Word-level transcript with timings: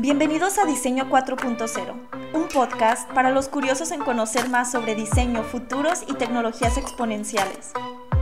Bienvenidos 0.00 0.56
a 0.56 0.64
Diseño 0.64 1.10
4.0, 1.10 2.32
un 2.32 2.48
podcast 2.48 3.06
para 3.12 3.30
los 3.30 3.48
curiosos 3.50 3.90
en 3.90 4.00
conocer 4.00 4.48
más 4.48 4.72
sobre 4.72 4.94
diseño, 4.94 5.42
futuros 5.42 6.04
y 6.08 6.14
tecnologías 6.14 6.78
exponenciales. 6.78 7.72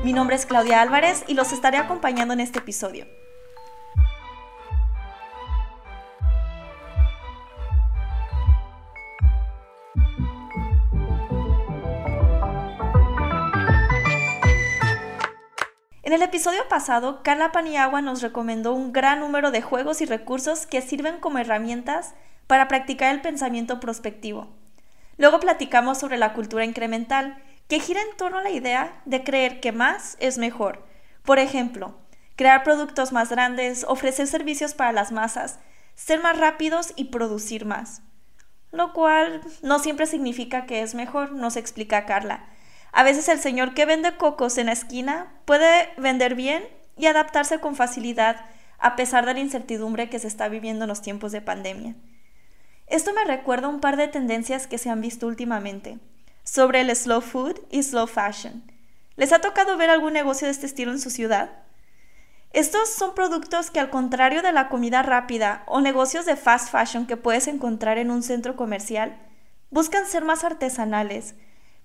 Mi 0.03 0.13
nombre 0.13 0.35
es 0.35 0.45
Claudia 0.45 0.83
Álvarez 0.83 1.23
y 1.29 1.35
los 1.35 1.53
estaré 1.53 1.77
acompañando 1.77 2.35
en 2.35 2.41
este 2.41 2.59
episodio. 2.59 3.07
En 16.09 16.15
el 16.15 16.23
episodio 16.23 16.67
pasado, 16.71 17.23
Carla 17.23 17.53
Paniagua 17.53 18.01
nos 18.01 18.23
recomendó 18.23 18.73
un 18.73 18.95
gran 18.95 19.21
número 19.21 19.51
de 19.51 19.61
juegos 19.61 20.01
y 20.01 20.07
recursos 20.07 20.65
que 20.65 20.81
sirven 20.81 21.21
como 21.21 21.37
herramientas 21.37 22.15
para 22.47 22.67
practicar 22.67 23.15
el 23.15 23.21
pensamiento 23.21 23.79
prospectivo. 23.79 24.49
Luego 25.19 25.39
platicamos 25.39 25.99
sobre 25.99 26.17
la 26.17 26.33
cultura 26.33 26.65
incremental, 26.65 27.37
que 27.69 27.79
gira 27.79 28.01
en 28.01 28.17
torno 28.17 28.39
a 28.39 28.43
la 28.43 28.49
idea 28.49 29.03
de 29.05 29.23
creer 29.23 29.61
que 29.61 29.71
más 29.71 30.17
es 30.19 30.39
mejor. 30.39 30.83
Por 31.25 31.39
ejemplo, 31.39 31.99
crear 32.37 32.65
productos 32.65 33.13
más 33.13 33.29
grandes, 33.29 33.85
ofrecer 33.87 34.29
servicios 34.29 34.73
para 34.73 34.93
las 34.93 35.13
masas, 35.13 35.59
ser 35.95 36.23
más 36.23 36.39
rápidos 36.39 36.95
y 36.97 37.11
producir 37.11 37.67
más. 37.67 38.01
Lo 38.73 38.95
cual 38.95 39.43
no 39.63 39.79
siempre 39.79 40.07
significa 40.07 40.65
que 40.65 40.81
es 40.81 40.95
mejor, 40.95 41.33
nos 41.33 41.57
explica 41.57 42.07
Carla. 42.07 42.47
A 42.99 43.05
veces 43.05 43.29
el 43.29 43.39
señor 43.39 43.75
que 43.75 43.87
vende 43.87 44.17
cocos 44.17 44.59
en 44.59 44.67
la 44.67 44.73
esquina 44.73 45.29
puede 45.45 45.89
vender 45.99 46.35
bien 46.35 46.65
y 46.97 47.07
adaptarse 47.07 47.61
con 47.61 47.77
facilidad 47.77 48.45
a 48.81 48.97
pesar 48.97 49.25
de 49.25 49.35
la 49.35 49.39
incertidumbre 49.39 50.11
que 50.11 50.19
se 50.19 50.27
está 50.27 50.49
viviendo 50.49 50.85
en 50.85 50.89
los 50.89 51.01
tiempos 51.01 51.31
de 51.31 51.41
pandemia. 51.41 51.95
Esto 52.89 53.13
me 53.13 53.25
recuerda 53.25 53.69
un 53.69 53.79
par 53.79 53.97
de 53.97 54.09
tendencias 54.09 54.67
que 54.67 54.79
se 54.79 54.91
han 54.91 55.01
visto 55.01 55.29
últimamente 55.29 56.01
sobre 56.43 56.81
el 56.81 56.91
slow 56.97 57.21
food 57.21 57.61
y 57.71 57.85
slow 57.85 58.09
fashion. 58.09 58.65
¿Les 59.15 59.33
ha 59.33 59.39
tocado 59.39 59.77
ver 59.77 59.91
algún 59.91 60.15
negocio 60.15 60.47
de 60.47 60.51
este 60.51 60.67
estilo 60.67 60.91
en 60.91 60.99
su 60.99 61.11
ciudad? 61.11 61.51
Estos 62.53 62.89
son 62.93 63.15
productos 63.15 63.71
que 63.71 63.79
al 63.79 63.91
contrario 63.91 64.43
de 64.43 64.51
la 64.51 64.69
comida 64.69 65.05
rápida 65.05 65.63
o 65.67 65.81
negocios 65.81 66.27
de 66.27 66.35
fast 66.35 66.73
fashion 66.73 67.07
que 67.07 67.17
puedes 67.17 67.47
encontrar 67.47 67.97
en 67.97 68.11
un 68.11 68.25
centro 68.25 68.57
comercial, 68.57 69.17
buscan 69.71 70.05
ser 70.05 70.25
más 70.25 70.43
artesanales, 70.43 71.37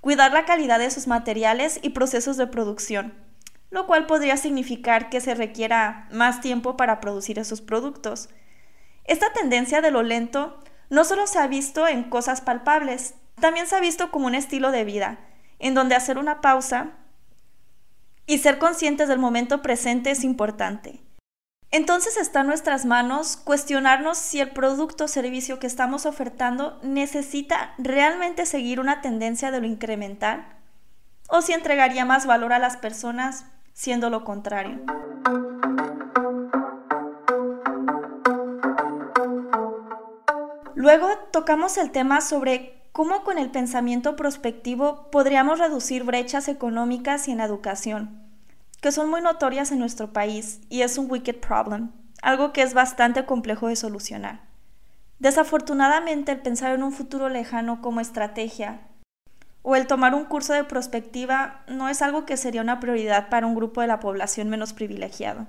cuidar 0.03 0.33
la 0.33 0.43
calidad 0.43 0.79
de 0.79 0.91
sus 0.91 1.07
materiales 1.07 1.79
y 1.81 1.91
procesos 1.91 2.35
de 2.35 2.45
producción, 2.45 3.13
lo 3.69 3.87
cual 3.87 4.05
podría 4.05 4.35
significar 4.35 5.09
que 5.09 5.21
se 5.21 5.33
requiera 5.33 6.09
más 6.11 6.41
tiempo 6.41 6.75
para 6.75 6.99
producir 6.99 7.39
esos 7.39 7.61
productos. 7.61 8.27
Esta 9.05 9.31
tendencia 9.31 9.79
de 9.79 9.91
lo 9.91 10.03
lento 10.03 10.59
no 10.89 11.05
solo 11.05 11.25
se 11.25 11.39
ha 11.39 11.47
visto 11.47 11.87
en 11.87 12.03
cosas 12.03 12.41
palpables, 12.41 13.13
también 13.39 13.65
se 13.65 13.77
ha 13.77 13.79
visto 13.79 14.11
como 14.11 14.27
un 14.27 14.35
estilo 14.35 14.71
de 14.71 14.83
vida, 14.83 15.19
en 15.59 15.73
donde 15.73 15.95
hacer 15.95 16.17
una 16.17 16.41
pausa 16.41 16.91
y 18.25 18.39
ser 18.39 18.57
conscientes 18.57 19.07
del 19.07 19.19
momento 19.19 19.61
presente 19.61 20.11
es 20.11 20.25
importante. 20.25 20.99
Entonces 21.73 22.17
está 22.17 22.41
en 22.41 22.47
nuestras 22.47 22.85
manos 22.85 23.35
cuestionarnos 23.35 24.19
si 24.19 24.39
el 24.39 24.51
producto 24.51 25.05
o 25.05 25.07
servicio 25.07 25.57
que 25.57 25.65
estamos 25.65 26.05
ofertando 26.05 26.79
necesita 26.83 27.73
realmente 27.79 28.45
seguir 28.45 28.79
una 28.79 29.01
tendencia 29.01 29.49
de 29.49 29.59
lo 29.59 29.65
incremental 29.65 30.45
o 31.29 31.41
si 31.41 31.53
entregaría 31.53 32.05
más 32.05 32.27
valor 32.27 32.53
a 32.53 32.59
las 32.59 32.77
personas 32.77 33.47
siendo 33.73 34.11
lo 34.11 34.23
contrario. 34.23 34.81
Luego 40.75 41.07
tocamos 41.31 41.79
el 41.79 41.89
tema 41.89 42.21
sobre 42.21 42.83
cómo 42.91 43.23
con 43.23 43.39
el 43.39 43.49
pensamiento 43.49 44.15
prospectivo 44.15 45.09
podríamos 45.09 45.57
reducir 45.57 46.03
brechas 46.03 46.49
económicas 46.49 47.27
y 47.27 47.31
en 47.31 47.39
educación 47.39 48.22
que 48.83 48.91
son 48.91 49.09
muy 49.09 49.21
notorias 49.21 49.71
en 49.71 49.79
nuestro 49.79 50.11
país 50.11 50.59
y 50.67 50.81
es 50.81 50.97
un 50.97 51.09
wicked 51.09 51.37
problem, 51.37 51.93
algo 52.21 52.51
que 52.51 52.63
es 52.63 52.73
bastante 52.73 53.25
complejo 53.25 53.69
de 53.69 53.77
solucionar. 53.77 54.41
Desafortunadamente, 55.19 56.33
el 56.33 56.41
pensar 56.41 56.73
en 56.75 56.83
un 56.83 56.91
futuro 56.91 57.29
lejano 57.29 57.81
como 57.81 58.01
estrategia 58.01 58.81
o 59.61 59.77
el 59.77 59.87
tomar 59.87 60.13
un 60.13 60.25
curso 60.25 60.51
de 60.51 60.65
prospectiva 60.65 61.63
no 61.67 61.87
es 61.87 62.01
algo 62.01 62.25
que 62.25 62.35
sería 62.35 62.61
una 62.61 62.81
prioridad 62.81 63.29
para 63.29 63.47
un 63.47 63.55
grupo 63.55 63.79
de 63.79 63.87
la 63.87 64.01
población 64.01 64.49
menos 64.49 64.73
privilegiado. 64.73 65.47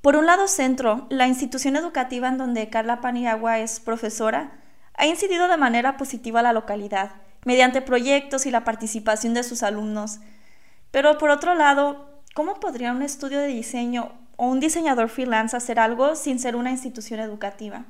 Por 0.00 0.16
un 0.16 0.24
lado, 0.24 0.48
Centro, 0.48 1.06
la 1.10 1.28
institución 1.28 1.76
educativa 1.76 2.28
en 2.28 2.38
donde 2.38 2.70
Carla 2.70 3.02
Paniagua 3.02 3.58
es 3.58 3.80
profesora, 3.80 4.62
ha 4.94 5.04
incidido 5.04 5.46
de 5.46 5.58
manera 5.58 5.98
positiva 5.98 6.40
a 6.40 6.42
la 6.42 6.54
localidad, 6.54 7.10
mediante 7.44 7.82
proyectos 7.82 8.46
y 8.46 8.50
la 8.50 8.64
participación 8.64 9.34
de 9.34 9.42
sus 9.42 9.62
alumnos. 9.62 10.20
Pero 10.90 11.18
por 11.18 11.28
otro 11.28 11.54
lado, 11.54 12.09
¿Cómo 12.32 12.60
podría 12.60 12.92
un 12.92 13.02
estudio 13.02 13.40
de 13.40 13.48
diseño 13.48 14.12
o 14.36 14.46
un 14.46 14.60
diseñador 14.60 15.08
freelance 15.08 15.56
hacer 15.56 15.80
algo 15.80 16.14
sin 16.14 16.38
ser 16.38 16.54
una 16.54 16.70
institución 16.70 17.18
educativa? 17.18 17.86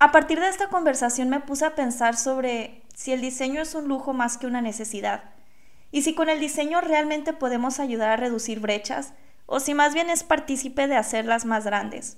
A 0.00 0.10
partir 0.10 0.40
de 0.40 0.48
esta 0.48 0.66
conversación 0.66 1.28
me 1.28 1.38
puse 1.38 1.64
a 1.64 1.76
pensar 1.76 2.16
sobre 2.16 2.82
si 2.92 3.12
el 3.12 3.20
diseño 3.20 3.62
es 3.62 3.76
un 3.76 3.86
lujo 3.86 4.14
más 4.14 4.36
que 4.36 4.48
una 4.48 4.60
necesidad 4.60 5.22
y 5.92 6.02
si 6.02 6.16
con 6.16 6.28
el 6.28 6.40
diseño 6.40 6.80
realmente 6.80 7.32
podemos 7.32 7.78
ayudar 7.78 8.10
a 8.10 8.16
reducir 8.16 8.58
brechas 8.58 9.14
o 9.46 9.60
si 9.60 9.74
más 9.74 9.94
bien 9.94 10.10
es 10.10 10.24
partícipe 10.24 10.88
de 10.88 10.96
hacerlas 10.96 11.44
más 11.44 11.64
grandes. 11.64 12.16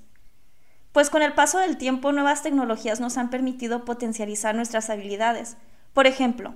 Pues 0.93 1.11
con 1.11 1.21
el 1.21 1.35
paso 1.35 1.59
del 1.59 1.77
tiempo 1.77 2.11
nuevas 2.13 2.43
tecnologías 2.43 3.01
nos 3.01 3.19
han 3.19 3.29
permitido 3.29 3.85
potencializar 3.85 4.55
nuestras 4.55 4.89
habilidades. 4.89 5.59
Por 5.93 6.07
ejemplo, 6.07 6.55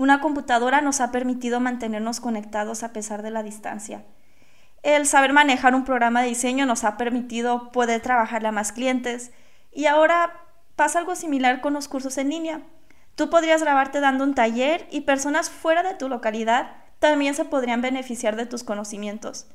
una 0.00 0.22
computadora 0.22 0.80
nos 0.80 1.02
ha 1.02 1.12
permitido 1.12 1.60
mantenernos 1.60 2.20
conectados 2.20 2.82
a 2.84 2.94
pesar 2.94 3.20
de 3.20 3.30
la 3.30 3.42
distancia. 3.42 4.02
El 4.82 5.06
saber 5.06 5.34
manejar 5.34 5.74
un 5.74 5.84
programa 5.84 6.22
de 6.22 6.28
diseño 6.28 6.64
nos 6.64 6.84
ha 6.84 6.96
permitido 6.96 7.70
poder 7.70 8.00
trabajarle 8.00 8.48
a 8.48 8.52
más 8.52 8.72
clientes 8.72 9.30
y 9.70 9.84
ahora 9.84 10.32
pasa 10.74 11.00
algo 11.00 11.16
similar 11.16 11.60
con 11.60 11.74
los 11.74 11.86
cursos 11.86 12.16
en 12.16 12.30
línea. 12.30 12.62
Tú 13.14 13.28
podrías 13.28 13.60
grabarte 13.60 14.00
dando 14.00 14.24
un 14.24 14.34
taller 14.34 14.88
y 14.90 15.02
personas 15.02 15.50
fuera 15.50 15.82
de 15.82 15.92
tu 15.92 16.08
localidad 16.08 16.70
también 16.98 17.34
se 17.34 17.44
podrían 17.44 17.82
beneficiar 17.82 18.36
de 18.36 18.46
tus 18.46 18.64
conocimientos. 18.64 19.48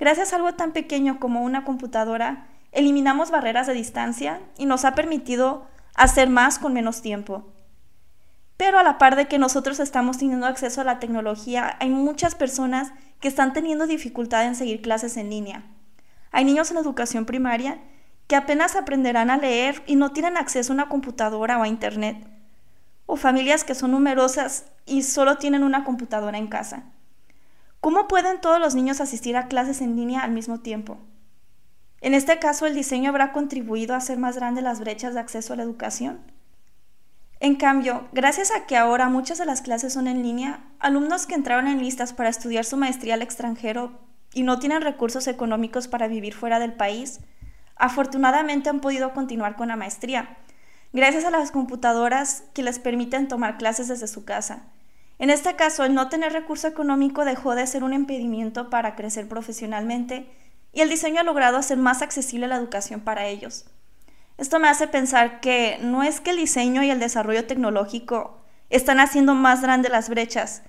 Gracias 0.00 0.32
a 0.32 0.36
algo 0.36 0.54
tan 0.54 0.72
pequeño 0.72 1.20
como 1.20 1.42
una 1.42 1.62
computadora, 1.62 2.48
eliminamos 2.72 3.30
barreras 3.30 3.68
de 3.68 3.74
distancia 3.74 4.40
y 4.58 4.66
nos 4.66 4.84
ha 4.84 4.96
permitido 4.96 5.64
hacer 5.94 6.28
más 6.28 6.58
con 6.58 6.72
menos 6.72 7.02
tiempo. 7.02 7.52
Pero 8.56 8.78
a 8.78 8.82
la 8.82 8.98
par 8.98 9.16
de 9.16 9.28
que 9.28 9.38
nosotros 9.38 9.80
estamos 9.80 10.18
teniendo 10.18 10.46
acceso 10.46 10.80
a 10.80 10.84
la 10.84 10.98
tecnología, 10.98 11.76
hay 11.78 11.90
muchas 11.90 12.34
personas 12.34 12.92
que 13.20 13.28
están 13.28 13.52
teniendo 13.52 13.86
dificultad 13.86 14.46
en 14.46 14.54
seguir 14.54 14.80
clases 14.80 15.16
en 15.16 15.30
línea. 15.30 15.64
Hay 16.32 16.44
niños 16.44 16.70
en 16.70 16.78
educación 16.78 17.26
primaria 17.26 17.78
que 18.26 18.36
apenas 18.36 18.74
aprenderán 18.74 19.30
a 19.30 19.36
leer 19.36 19.82
y 19.86 19.96
no 19.96 20.12
tienen 20.12 20.36
acceso 20.36 20.72
a 20.72 20.74
una 20.74 20.88
computadora 20.88 21.58
o 21.58 21.62
a 21.62 21.68
Internet. 21.68 22.26
O 23.06 23.16
familias 23.16 23.62
que 23.62 23.74
son 23.74 23.92
numerosas 23.92 24.66
y 24.84 25.02
solo 25.02 25.36
tienen 25.36 25.62
una 25.62 25.84
computadora 25.84 26.38
en 26.38 26.48
casa. 26.48 26.84
¿Cómo 27.80 28.08
pueden 28.08 28.40
todos 28.40 28.58
los 28.58 28.74
niños 28.74 29.00
asistir 29.00 29.36
a 29.36 29.46
clases 29.46 29.80
en 29.80 29.96
línea 29.96 30.22
al 30.22 30.32
mismo 30.32 30.60
tiempo? 30.60 30.98
En 32.00 32.14
este 32.14 32.38
caso, 32.38 32.66
el 32.66 32.74
diseño 32.74 33.10
habrá 33.10 33.32
contribuido 33.32 33.94
a 33.94 33.98
hacer 33.98 34.18
más 34.18 34.36
grandes 34.36 34.64
las 34.64 34.80
brechas 34.80 35.14
de 35.14 35.20
acceso 35.20 35.52
a 35.52 35.56
la 35.56 35.62
educación. 35.62 36.20
En 37.38 37.56
cambio, 37.56 38.08
gracias 38.12 38.50
a 38.50 38.66
que 38.66 38.76
ahora 38.76 39.08
muchas 39.08 39.38
de 39.38 39.44
las 39.44 39.60
clases 39.60 39.92
son 39.92 40.06
en 40.06 40.22
línea, 40.22 40.64
alumnos 40.78 41.26
que 41.26 41.34
entraron 41.34 41.68
en 41.68 41.80
listas 41.80 42.14
para 42.14 42.30
estudiar 42.30 42.64
su 42.64 42.78
maestría 42.78 43.14
al 43.14 43.22
extranjero 43.22 44.00
y 44.32 44.42
no 44.42 44.58
tienen 44.58 44.80
recursos 44.80 45.26
económicos 45.26 45.86
para 45.86 46.08
vivir 46.08 46.32
fuera 46.32 46.58
del 46.58 46.72
país, 46.72 47.20
afortunadamente 47.76 48.70
han 48.70 48.80
podido 48.80 49.12
continuar 49.12 49.56
con 49.56 49.68
la 49.68 49.76
maestría, 49.76 50.38
gracias 50.94 51.26
a 51.26 51.30
las 51.30 51.50
computadoras 51.50 52.44
que 52.54 52.62
les 52.62 52.78
permiten 52.78 53.28
tomar 53.28 53.58
clases 53.58 53.88
desde 53.88 54.06
su 54.06 54.24
casa. 54.24 54.64
En 55.18 55.28
este 55.28 55.56
caso, 55.56 55.84
el 55.84 55.94
no 55.94 56.08
tener 56.08 56.32
recurso 56.32 56.68
económico 56.68 57.24
dejó 57.24 57.54
de 57.54 57.66
ser 57.66 57.84
un 57.84 57.92
impedimento 57.92 58.70
para 58.70 58.96
crecer 58.96 59.28
profesionalmente 59.28 60.26
y 60.72 60.80
el 60.80 60.88
diseño 60.88 61.20
ha 61.20 61.24
logrado 61.24 61.58
hacer 61.58 61.76
más 61.76 62.00
accesible 62.00 62.48
la 62.48 62.56
educación 62.56 63.00
para 63.00 63.26
ellos. 63.26 63.66
Esto 64.38 64.58
me 64.58 64.68
hace 64.68 64.86
pensar 64.86 65.40
que 65.40 65.78
no 65.80 66.02
es 66.02 66.20
que 66.20 66.30
el 66.30 66.36
diseño 66.36 66.82
y 66.82 66.90
el 66.90 67.00
desarrollo 67.00 67.46
tecnológico 67.46 68.42
están 68.68 69.00
haciendo 69.00 69.34
más 69.34 69.62
grandes 69.62 69.90
las 69.90 70.08
brechas. 70.08 70.62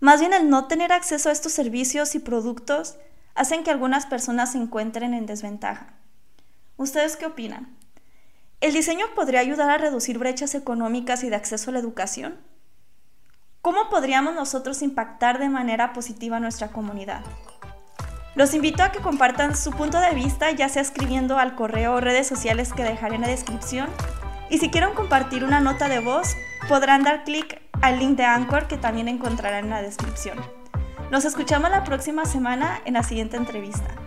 Más 0.00 0.20
bien 0.20 0.32
el 0.32 0.50
no 0.50 0.66
tener 0.66 0.92
acceso 0.92 1.28
a 1.28 1.32
estos 1.32 1.52
servicios 1.52 2.14
y 2.14 2.18
productos 2.18 2.96
hacen 3.34 3.62
que 3.62 3.70
algunas 3.70 4.06
personas 4.06 4.52
se 4.52 4.58
encuentren 4.58 5.14
en 5.14 5.26
desventaja. 5.26 5.94
¿Ustedes 6.76 7.16
qué 7.16 7.26
opinan? 7.26 7.76
¿El 8.60 8.72
diseño 8.72 9.06
podría 9.14 9.40
ayudar 9.40 9.70
a 9.70 9.78
reducir 9.78 10.18
brechas 10.18 10.54
económicas 10.54 11.22
y 11.22 11.30
de 11.30 11.36
acceso 11.36 11.70
a 11.70 11.74
la 11.74 11.78
educación? 11.78 12.40
¿Cómo 13.62 13.88
podríamos 13.90 14.34
nosotros 14.34 14.82
impactar 14.82 15.38
de 15.38 15.48
manera 15.48 15.92
positiva 15.92 16.40
nuestra 16.40 16.68
comunidad? 16.68 17.22
Los 18.36 18.52
invito 18.52 18.82
a 18.82 18.92
que 18.92 19.00
compartan 19.00 19.56
su 19.56 19.70
punto 19.70 19.98
de 19.98 20.14
vista, 20.14 20.50
ya 20.50 20.68
sea 20.68 20.82
escribiendo 20.82 21.38
al 21.38 21.54
correo 21.54 21.94
o 21.94 22.00
redes 22.02 22.26
sociales 22.26 22.74
que 22.74 22.84
dejaré 22.84 23.14
en 23.14 23.22
la 23.22 23.28
descripción. 23.28 23.88
Y 24.50 24.58
si 24.58 24.68
quieren 24.68 24.92
compartir 24.92 25.42
una 25.42 25.60
nota 25.60 25.88
de 25.88 26.00
voz, 26.00 26.36
podrán 26.68 27.02
dar 27.02 27.24
clic 27.24 27.62
al 27.80 27.98
link 27.98 28.18
de 28.18 28.24
Anchor 28.24 28.68
que 28.68 28.76
también 28.76 29.08
encontrarán 29.08 29.64
en 29.64 29.70
la 29.70 29.80
descripción. 29.80 30.38
Nos 31.10 31.24
escuchamos 31.24 31.70
la 31.70 31.82
próxima 31.82 32.26
semana 32.26 32.82
en 32.84 32.92
la 32.94 33.02
siguiente 33.02 33.38
entrevista. 33.38 34.05